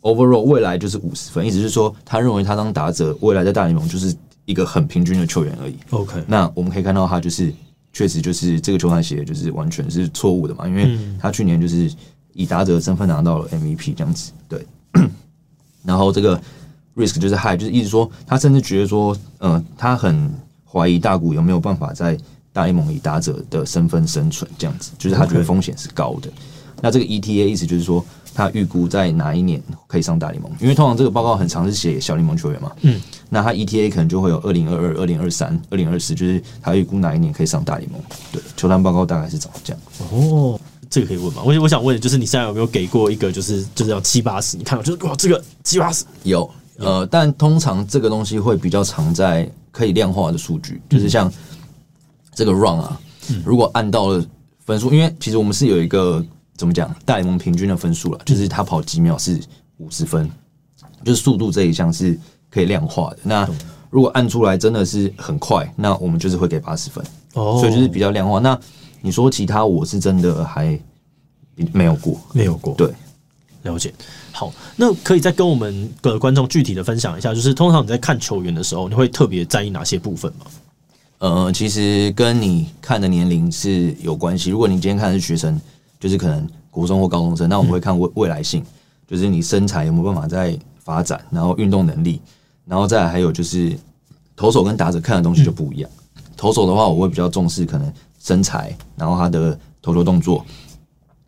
[0.02, 5.76] overall 未来就是五十分，意思是说，他认为他当打者未来在大联盟就是一个很平均的球员而已。
[5.90, 7.52] OK，那我们可以看到他就是
[7.92, 11.92] 确实就是这个球探写的就是完全是错误的嘛，因为他去年就是
[12.34, 14.32] 以打者的身份拿到了 MVP 这样子。
[14.48, 14.64] 对，
[15.84, 16.40] 然后这个
[16.96, 20.32] risk 就是 high，就是意思说他甚至觉得说，呃，他很
[20.72, 22.16] 怀疑大谷有没有办法在。
[22.56, 26.30] 大联盟以打者的身份生存，这样子就是他觉得风险是高的。
[26.82, 30.50] 那这个 ETA 意思就是说，他预估在哪一年可以上大联盟？
[30.62, 32.72] 因为通常这个报告很常是写小联盟球员嘛。
[32.82, 33.02] 嗯。
[33.30, 38.00] 那他 ETA 可能就会有二零二二、二零二三、二零二四，就是他预估哪一年可以上大联盟。
[38.32, 39.82] 对，球探报告大概是长这样。
[40.12, 40.58] 哦，
[40.90, 41.42] 这个可以问吗？
[41.44, 44.56] 我我想问，就是你现在有没有给过一个，就是就是要七八十？
[44.56, 51.32] 你看，就是哇，这个七八十有呃，但通常这个东西会比较常在可以量化的数据，就是像。
[52.36, 53.00] 这个 run 啊，
[53.44, 54.24] 如果按到了
[54.66, 56.24] 分数，因为其实我们是有一个
[56.58, 59.40] 怎么讲大联盟平均的分数了，就是他跑几秒是
[59.78, 60.30] 五十分，
[61.04, 62.20] 就是速度这一项是
[62.50, 63.18] 可以量化的。
[63.24, 63.50] 那
[63.90, 67.04] 如果按出来真的是很快，那我们就是会给八十分。
[67.34, 68.40] 哦，所以就是比较量化。
[68.40, 68.60] 那
[69.02, 70.78] 你说其他，我是真的还
[71.72, 72.74] 没有过，没有过。
[72.76, 72.92] 对，
[73.64, 73.94] 了解。
[74.32, 80.46] 好，那可以再跟我们的观众具体的分享一下，就是通常你在看球员的时候，你会特别在意哪些部分吗？
[81.20, 84.50] 呃，其实跟你看的年龄是有关系。
[84.50, 85.60] 如果你今天看的是学生，
[86.00, 88.64] 就是可能国中或高中生，那我们会看未未来性，
[89.08, 92.22] 就是你身材有没有办法在发展，然后运动能力，
[92.66, 93.76] 然后再来还有就是
[94.36, 95.90] 投手跟打者看的东西就不一样。
[96.36, 100.46] 投手的话，我会比较重视可能身材，然后他的投球动作，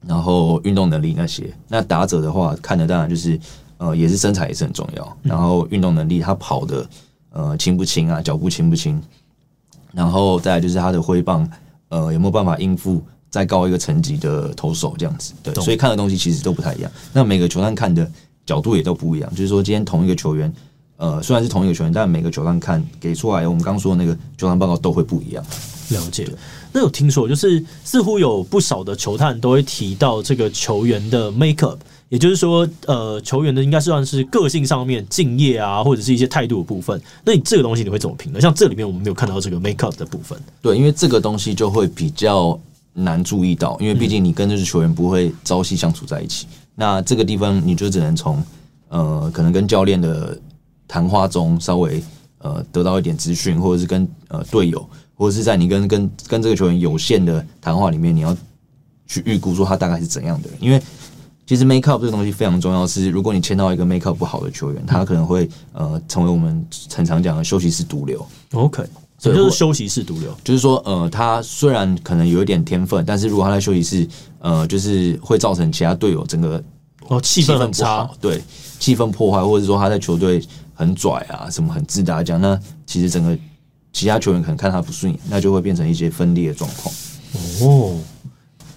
[0.06, 1.52] 然后运动能力那些。
[1.70, 3.40] 那打者的话，看的当然就是
[3.78, 5.18] 呃，也是身材也是很重要。
[5.24, 6.88] 然后运动能力，他跑的
[7.32, 9.02] 呃轻不轻啊，脚步轻不轻？
[9.98, 11.50] 然后再来就是他的挥棒，
[11.90, 15.34] 呃，有没有办法应付再高一个层级的投手这样子？
[15.42, 16.92] 对，所以看的东西其实都不太一样。
[17.12, 18.08] 那每个球探看的
[18.46, 20.54] 角度也都不一样，就是说今天同一个球员。
[20.98, 25.46] 呃，虽然是同一个球员，但每个球探看给出来，我们刚刚说的那个球探报告都会不一样。
[25.90, 26.28] 了解。
[26.72, 31.78] 那有听说，就是似乎有不少的球探都会提到这个球员的 makeup，
[32.10, 37.02] 也就是说，呃，球员的应该算是个性上面敬业啊，或者是一些态度的部分。
[37.26, 38.40] 那你这个东西你会怎么评呢？
[38.42, 40.40] 像这里面我们没有看到这个 makeup 的部分。
[40.62, 42.60] 对，因为这个东西就会比较
[42.94, 46.48] 难注意到，因为毕竟你跟这支球员不会朝夕相处在一起。
[46.76, 48.44] 那这个地方你就只能从
[48.90, 50.38] 呃，可能跟教练的。
[50.90, 52.02] 谈话中稍微
[52.38, 58.38] 呃得到一点资讯，或者是跟呃队友，或者是在你跟跟跟这个球员有限的谈话里面，你要
[59.08, 60.58] 去预估说他大概是怎样的人。
[60.62, 60.80] 因为
[61.46, 68.24] 其实 make up 这个东西非常重要，是如果你签到一个 make up 不好的球员，他可能会呃成为我们很常讲的休息室毒瘤。
[68.54, 68.84] OK，
[69.18, 74.08] 所以就是休息室毒瘤，就是说呃他虽然可能有一点天分，但是如果他在休息室
[74.40, 76.64] 呃就是会造成其他队友整个
[77.08, 78.42] 哦气氛很差，对
[78.78, 80.42] 气氛破坏，或者说他在球队。
[80.80, 83.36] 很拽啊，什么很自大讲，那其实整个
[83.98, 86.94] 其他球员可能看他不顺眼，那就会变成一些分裂的状况。
[87.62, 87.98] 哦，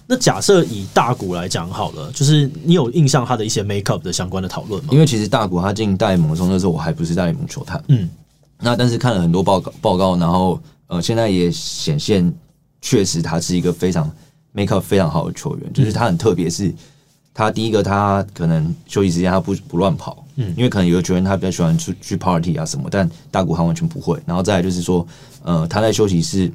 [0.07, 4.89] 那假设以大谷来讲好了，就是你有印象他的一些 make up 的相关的讨论吗？
[4.91, 8.09] 因为其实大谷他进大联盟的时候，那时候我还不是大联盟球探，嗯，
[8.59, 12.33] 那但是看了很多报告报告，然后呃，现在也显现
[12.81, 14.11] 确实他是一个非常
[14.53, 16.73] make up 非常好的球员，就是他很特别，是
[17.31, 20.25] 他第一个他可能休息时间他不不乱跑。
[20.41, 24.19] 嗯，因为可能有的球员他比较喜欢出去 party 啊什么，但大谷他完全不会。
[24.25, 25.05] 然后再来就是说，
[25.43, 26.51] 呃，他在休息室，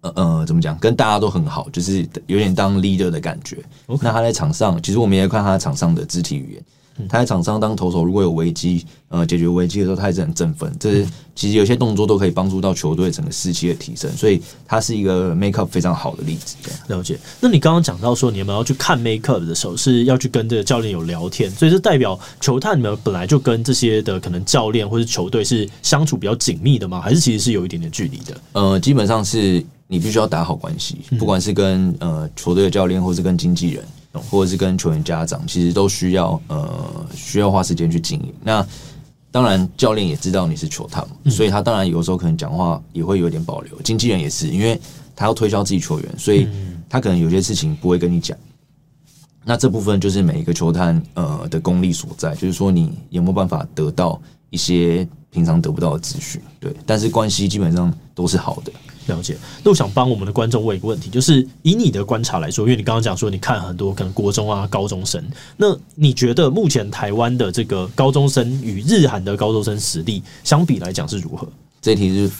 [0.00, 3.58] 呃呃，怎么讲，跟大家都很好，就是有点当 leader 的感觉。
[4.00, 6.64] 那他在场上，其实我们也看他场上的肢体语言。
[7.08, 10.72] 他在场上当投手，如果有危机，呃，解决危机的时候，他也是很振奋。
[10.78, 16.56] 这是其实有些动作都可以帮助到球队整个士气的提升，所以他是一个 make up 非常好的例子。
[16.88, 17.18] 了解。
[17.40, 27.00] 那你刚刚讲到说，你们要去看 make up 的时候，是要去跟这个教练有聊天，所以是代表球探你们本来就跟这些的可能教练或是球队是相处比较紧密的吗？
[27.00, 28.36] 还是其实是有一点点距离的？
[28.52, 33.84] 呃，基本上是你必须要打好关系，不管是跟呃球队的教练，或是跟经纪人。
[34.20, 38.32] 或者是跟球员家长，其实都需要呃需要花时间去经营。
[38.42, 38.66] 那
[39.30, 43.82] 当然，教练也知道你是球探嘛，嗯、所以他当然有时候可能讲话也会有点保留。
[43.82, 44.80] 经纪人也是，因为
[45.16, 46.46] 他要推销自己球员，所以
[46.88, 48.38] 他可能有些事情不会跟你讲。
[49.44, 56.40] 那这部分就是每一个球探呃的功力所在，就是说你有没有办法得到一些平常得不到的资讯。
[56.60, 58.72] 对，但是关系基本上都是好的。
[59.06, 65.22] 了解，那我想帮我们的观众问一个问题，就是以你的观察来说，因为你刚刚讲说你看很多可能国中啊、高中生，
[65.56, 71.46] 那你觉得目前台湾的这个高中生与日韩的高中生实力相比来讲是如何？
[71.82, 72.30] 这题是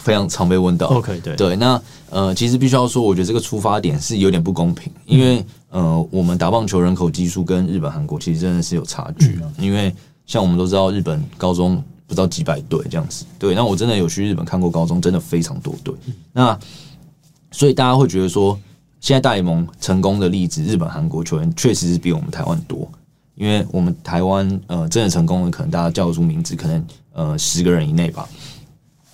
[0.00, 0.86] 非常常被问到。
[0.86, 9.94] OK，对对，那呃，其实必须要说，我觉得这个出发点是有点不公平，因为呃，我们打棒球人口基数跟日本、韩国其实真的是有差距，因为
[10.26, 11.82] 像我们都知道日本高中。
[12.06, 13.54] 不知道几百队这样子，对。
[13.54, 15.94] 那我真的有去日本看过高中，真的非常多队。
[16.32, 16.58] 那
[17.50, 18.58] 所以大家会觉得说，
[19.00, 22.88] 现在大联盟成功的例子，日本、韩国球员确实是比我们台湾多。
[23.36, 28.28] 因为我们台湾呃真的成功的，可能大家叫得出名字，可能呃十个人以内吧。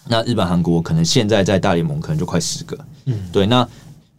[0.07, 2.79] 那日本、韩国可能现在在大联盟可能就快十个。
[3.07, 3.47] 嗯，对。
[3.47, 3.67] 那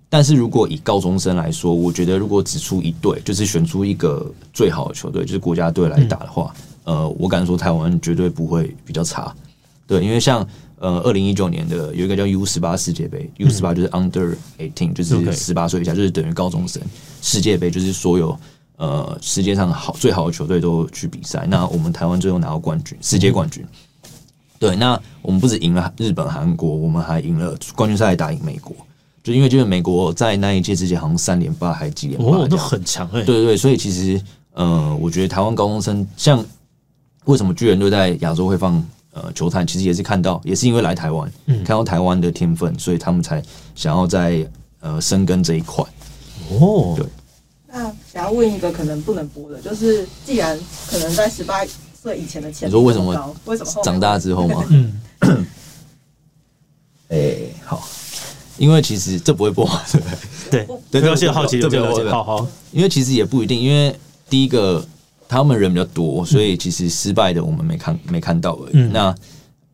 [0.09, 6.51] 但是如果以高中生来说，我觉得如果只出一队，就是选出一个最好的球队，就是国家队来打的话。
[6.83, 9.33] 呃，我敢说台湾绝对不会比较差，
[9.85, 10.45] 对，因为像
[10.79, 16.81] 呃，二零一九年的有一个叫 U 十八世界杯，U 十八就是 Under eighteen，就是十八岁以下，就是等于高中生
[17.21, 18.35] 世界杯，就是所有
[18.77, 21.45] 呃世界上好最好的球队都去比赛。
[21.47, 23.63] 那我们台湾最后拿到冠军，世界冠军。
[24.57, 28.75] 对，那我们不止赢了日本、韩国，我们还赢了冠军赛，打赢美国。
[29.23, 33.21] 就因为就是美国在那一届之前好像三连霸还几连霸，哦，都很强哎。
[33.21, 34.19] 对对对，所以其实
[34.53, 36.43] 呃，我觉得台湾高中生像。
[37.25, 39.65] 为什么巨人队在亚洲会放呃球探？
[39.65, 43.41] 其实也是看到，也是因为来台湾，嗯，看到台湾的天分，所以他们才
[43.75, 44.43] 想要在
[44.79, 45.85] 呃深耕这一块。
[46.49, 47.05] 哦，对。
[47.67, 51.61] 那想要问一个可能不能播的，就是既然可能在十八
[52.01, 53.35] 岁以前的钱，你说为什么？
[53.45, 54.65] 为什么长大之后吗？
[54.69, 54.99] 嗯。
[57.09, 57.87] 哎、欸，好，
[58.57, 60.09] 因为其实这不会播，对不
[60.49, 60.65] 对？
[60.65, 62.47] 对对，对，现在好奇，这边了解，好好。
[62.71, 63.95] 因为其实也不一定，因为
[64.27, 64.83] 第一个。
[65.31, 68.71] 他们人比较多，所以其实失败的我们没看没看到而已。
[68.73, 69.15] 嗯、那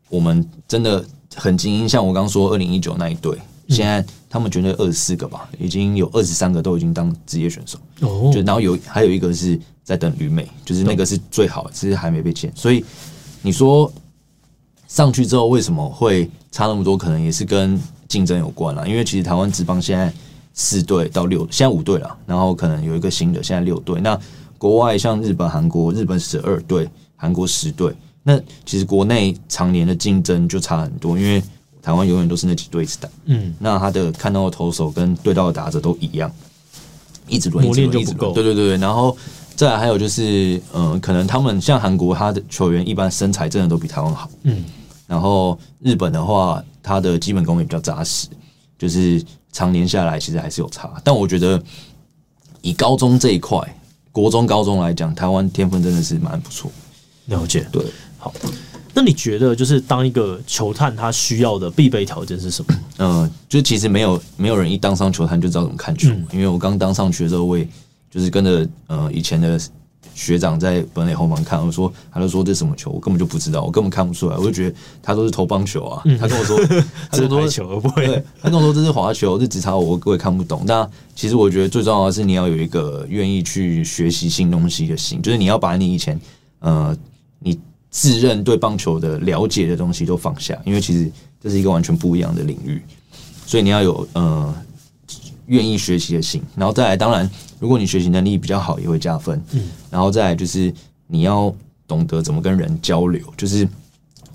[0.07, 1.03] 我们真的
[1.35, 3.35] 很精英，像我刚刚说二零一九那一队，
[3.67, 12.51] 现在他们绝对二十四个吧，已经有二十三个都已经当职业选手哦，就然后有还有一个是在等旅美，就是那个是最好的，只是还没被签。
[12.53, 12.85] 所以
[13.41, 13.91] 你说
[14.87, 16.95] 上去之后为什么会差那么多？
[16.95, 18.85] 可能也是跟竞争有关啦。
[18.85, 20.13] 因为其实台湾职棒现在
[20.53, 23.99] 四队到六，现在五队了，然后可能有一个新的，现在六队。
[24.01, 24.15] 那
[24.57, 27.93] 国外像日本、韩国，日本十二队，韩国十队。
[28.23, 31.43] 那其实国内常年的竞争就差很多，因为。
[31.79, 36.29] 台湾永远都是那几队一直打，嗯，那他的看到的投手跟对到的打者都一样，
[37.29, 39.15] 一直轮，磨练就不够，对对对，然后
[39.55, 44.65] 再来还有就是，嗯、呃，可能他们像韩国，他的球员一般身材真的都比台湾好，嗯，
[45.07, 48.27] 然后日本的话，他的基本功也比较扎实，
[48.77, 51.63] 就是常年下来其实还是有差，但我觉得
[52.61, 53.57] 以高中这一块，
[54.17, 56.71] 国中、高中来讲，台湾天分真的是蛮不错，
[57.27, 57.85] 了解，对，
[58.17, 58.33] 好。
[58.91, 62.75] 那你觉得，就是当一个球探，他需要的必备条件是什么？
[62.97, 67.67] 嗯、呃，就其实没有没有人一当上球探就知道怎么看球，嗯、因为我刚当上去的时候，我也
[68.09, 69.59] 就是跟着呃以前的
[70.15, 76.01] 学长在本垒后方看，我说他就说这是什么球，我根本就不知道，我根本看不出来，我就觉得他都是投棒球啊。
[76.05, 76.57] 嗯、他跟我说，
[77.11, 80.63] 他跟我说球不会，他跟我说这是滑球，这直插我我也看不懂。
[80.65, 86.19] 那其实我觉得最重要的是你要有一个愿意去学习新东西的心，就是你要把你以前
[86.59, 86.95] 呃
[87.39, 87.59] 你。
[87.89, 91.09] 自认对棒球的了解的东西都放下，因为其实
[91.41, 92.79] 这是一个完全不一样的领域，
[93.45, 94.53] 所以你要有呃
[95.47, 97.29] 愿意学习的心，然后再来，当然
[97.59, 99.41] 如果你学习能力比较好，也会加分。
[99.51, 100.73] 嗯，然后再来就是
[101.07, 101.53] 你要
[101.87, 103.67] 懂得怎么跟人交流，就是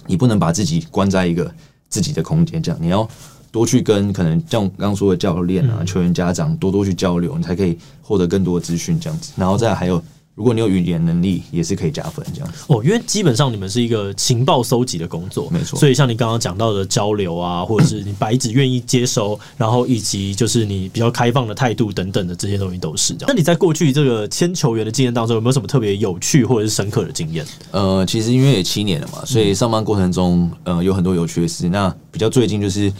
[0.06, 1.50] 你不能把自己关在一个
[1.88, 3.08] 自己的空间，这样你要
[3.50, 9.32] 多去跟可能像刚刚说的教练啊、球员、家长多多去交流，你才可以获得更多的资讯，这样子。
[9.36, 10.02] 然后再来还有。
[10.34, 12.82] 如果你有语言能力，也是可以加分这样子哦。
[12.82, 15.78] 因为基本上你们是一个情报搜集的工作，没错。
[15.78, 23.28] 所以像你刚刚讲到的交流啊，或者是你白纸愿意接收， 然后以及就是你比较开放的态度等等的这些东西都是这样。
[23.28, 27.44] 那你在过去这个签球员的经验当中，有没有什么特别有趣或者是深刻的经验？
[27.70, 31.68] 呃，其实因为也七年了嘛，所以上班过程中，呃，有很多有趣的事。
[31.68, 32.90] 那比较最近就是，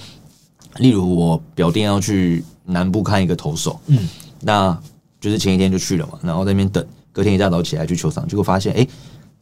[0.80, 4.06] 例如我表弟要去南部看一个投手，嗯，
[4.40, 4.78] 那
[5.18, 6.84] 就是前一天就去了嘛，然后在那边等。
[7.12, 8.88] 隔天一大早起来去球场，结果发现，哎、欸，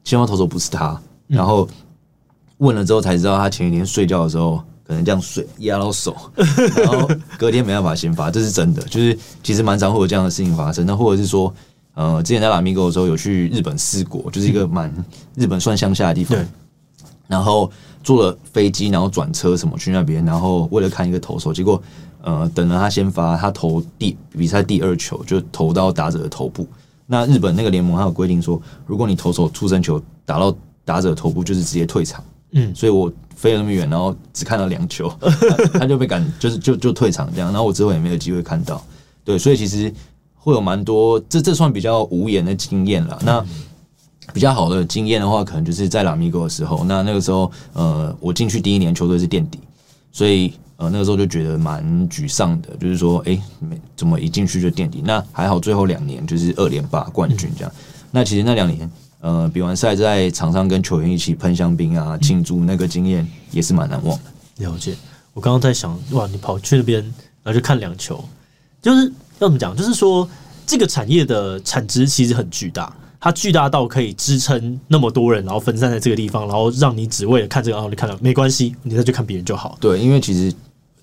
[0.04, 1.00] 先发投手不是他。
[1.26, 1.68] 然后
[2.58, 6.16] 问了之后才知道，他前一天睡觉的时候可能这样睡压到手，
[6.76, 8.82] 然后隔天没办法先发，这是真的。
[8.82, 10.84] 就是其实蛮常会有这样的事情发生。
[10.84, 11.54] 那或者是说，
[11.94, 14.92] 呃，之前在拉米戈的时候有去日本四国，就是一个蛮
[15.36, 16.36] 日本算乡下的地方。
[17.28, 17.70] 然后
[18.02, 21.80] 坐了飞机，然后转车什么去那边，然后为了看一个投手，结果
[22.22, 26.66] 呃等了他先发，他投第比赛第二球就投到打者的头部。
[27.12, 32.22] 那日本那个联盟还有规定说，如果你投手出身球打到打者头部，就是直接退场。
[32.52, 35.12] 嗯，所以我飞了那么远，然后只看到两球，
[35.74, 37.50] 他就被赶，就是就就退场这样。
[37.50, 38.80] 然后我之后也没有机会看到。
[39.24, 39.92] 对，所以其实
[40.36, 43.18] 会有蛮多，这这算比较无言的经验了。
[43.24, 43.44] 那
[44.32, 46.84] 比较好的经验的话，可能就是在拉米戈的时候。
[46.84, 49.58] 那那个时候，呃，我进去第一年球队是垫底，
[50.12, 50.52] 所以。
[50.80, 55.02] 呃，那个时候就觉得蛮沮丧的，就是说，哎、欸，没怎么一进去就垫底。
[55.04, 57.70] 那还好，最后两年就是二连霸冠军这样。
[57.76, 58.90] 嗯、那其实那两年，
[59.20, 64.64] 呃，比完赛在场上跟球员一起喷香槟啊，庆祝那个经验也是蛮难忘的。
[64.64, 64.94] 了解。
[65.34, 67.02] 我刚刚在想，哇，你跑去那边，
[67.42, 68.24] 然后就看两球，
[68.80, 69.76] 就是要怎么讲？
[69.76, 70.26] 就是说，
[70.64, 72.90] 这个产业的产值其实很巨大。
[73.22, 79.76] 它巨大到可以支撑那么多人，然后分散在这个地方，然后让你只为了看这个，然后你看了没关系，你再去看别人就好。
[79.78, 80.50] 对，因为其实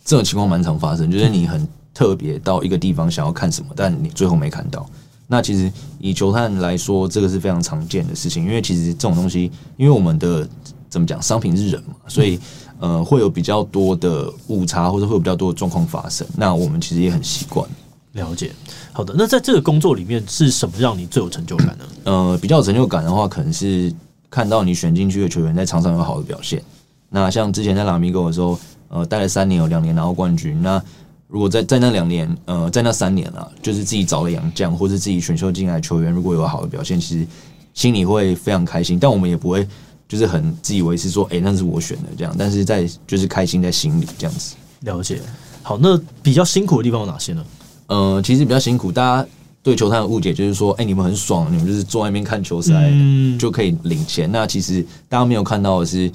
[0.07, 4.89] 这种情况蛮常发生，就是你很特别到一个地方想要看什么，但你最后没看到。
[5.27, 10.47] 那其实以球探来说，这个是非常常见的事情，因为其实这种东西，因为我们的
[10.89, 12.39] 怎么讲，商品是人嘛，所以
[12.79, 16.25] 呃会有比较多的误差，或者会有比较多的状况发生。
[16.37, 17.69] 那我们其实也很习惯。
[18.13, 18.53] 了解。
[18.93, 21.85] 好的，那在这个工作里面是什么让你最有成就感呢？
[22.05, 23.93] 呃，比较有成就感的话，可能是
[24.29, 26.63] 看到你选进去的球员在场上有好的表现。
[27.09, 28.57] 那像之前在拉米戈的时候，
[28.89, 30.61] 呃，待了三年，有两年拿过冠军。
[30.61, 30.81] 那
[31.27, 37.27] 如果在在那两年，呃，在那三年啊，就是自己找了洋将，或是自己选秀进来的球员，如果有好的表现，其实
[37.73, 38.97] 心里会非常开心。
[38.97, 39.67] 但我们也不会
[40.07, 42.33] 就是很自以为是说，哎、欸，那是我选的这样。
[42.37, 44.55] 但是在就是开心在心里这样子。
[44.81, 45.19] 了解。
[45.63, 47.43] 好，那比较辛苦的地方有哪些呢？
[47.87, 49.29] 呃，其实比较辛苦，大家
[49.61, 54.29] 对球探的误解就是说，哎、欸，你们很爽，你们就是坐外面看球赛嗯就可以领钱。
[54.29, 56.09] 嗯、那其实大家没有看到的是，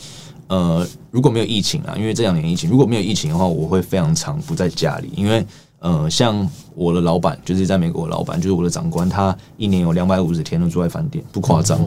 [0.53, 5.43] 呃，如果没有疫情啊，因为这两年疫情，如果没有疫情的话，我会非常常不在家里，因为
[5.79, 11.81] 呃，像我的老板就是在美国的老板，就是我的长官，他一年有两百五十天都住在饭店，不夸张，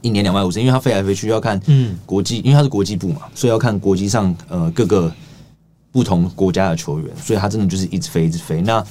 [0.00, 1.60] 一年两百五十，因为他飞来飞去要看，
[2.06, 5.12] 国际，因为他是国际部嘛，所以要看国际上呃各个。
[5.92, 8.60] 不同国家的球员，所以他真的就是一直飞，一直飞。
[8.60, 8.84] 那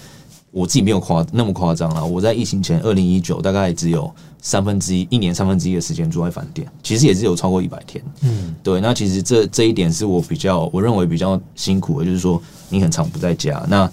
[0.56, 4.10] 我自己没有夸那么夸张啦，我在疫情前二零一九大概只有
[4.41, 8.01] 三分之一一年三分之一的时间住在饭店，其实也是有超过一百天。
[8.22, 8.80] 嗯，对。
[8.80, 13.66] 那其实这这一点是我比较我认为比较辛苦的，就是说你很常不在家。
[13.68, 13.91] 那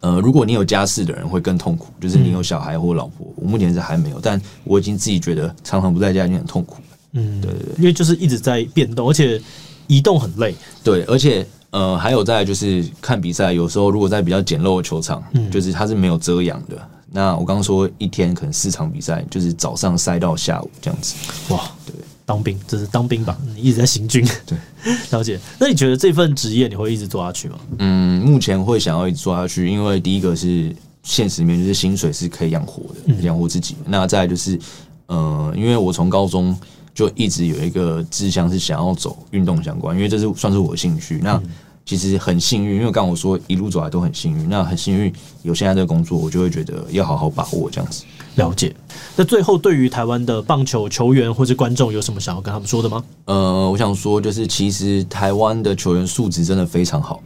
[0.00, 3.26] 呃，如果你有家室的人会更痛苦，就是你有小孩或老婆。
[3.36, 6.82] 我目前是还没有，但我已经自己觉得常常不在家已经很痛苦。
[7.12, 9.40] 嗯，对对对，因为就是一直在变动，而且
[9.86, 10.54] 移动很累。
[10.84, 11.46] 对，而且。
[11.76, 16.88] 呃，还有再来就是看比赛，有时候如果在比较简陋的球场，嗯，就是它是没有遮阳的。
[17.12, 21.14] 那我刚刚说一天可能四场比赛，就是早上塞到下午这样子。
[21.50, 23.36] 哇，对，当兵这是当兵吧？
[23.54, 24.56] 你一直在行军， 对，
[25.10, 25.38] 了解。
[25.58, 27.58] 那你觉得这份职业你会一直做下去吗？
[27.80, 33.76] 嗯，目前会想要一直做下去，因为第一个是现实里面就是薪水是可以养活的，养活自己。
[33.84, 34.58] 那再来就是，
[35.08, 36.56] 呃，因为我从高中。
[36.96, 41.20] 就一直有一个志向是想要走运动相关，因为这是算是我的兴趣。
[41.22, 41.38] 那
[41.86, 44.48] 其实很幸运，因为刚刚我说一路走来都很幸运。
[44.48, 45.10] 那很幸运
[45.42, 48.04] 有现在这个工作，我就会觉得要好好把握这样子。
[48.34, 48.74] 了解。
[49.14, 53.04] 那最后，对于台湾的棒球球员或者观众，有什么想要跟他们说的吗？
[53.26, 57.22] 呃，我想说，就是其实台湾的球员素质真的非常好，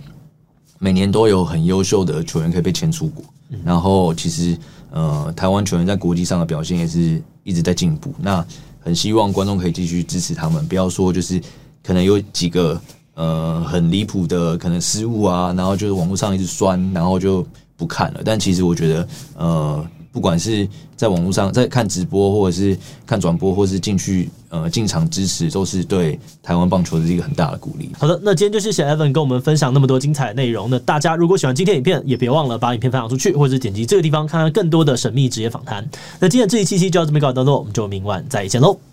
[0.78, 3.24] 每年都有很优秀的球员可以被签出国。
[3.64, 4.56] 然后，其实
[4.90, 8.14] 呃，台湾球员在国际上的表现也是一直在进步。
[8.20, 8.44] 那
[8.78, 11.40] 很希望观众可以继续支持他们，不要说就是
[11.82, 12.80] 可能有几个
[13.14, 17.46] 呃很离谱的可能失误啊，然后就是网络上一直酸，然后就
[17.76, 18.20] 不看了。
[18.24, 19.86] 但其实我觉得呃。
[20.12, 27.88] 不管是在网络上在看直播，或者是看转播，或者是进去呃进场支持，都是对台湾棒球的一个很大的鼓励。
[27.96, 30.68] 好的，那今天就谢谢 Evan 跟我们分享那么多精彩的内容。
[30.68, 35.88] 那大家如果喜欢今天影片，也别忘了把影片分享出去，或者是点击这个地方看看更多的神秘职业访谈。
[36.18, 38.89] 那今天这一期期就到这边告一段落，我们就明晚再见喽。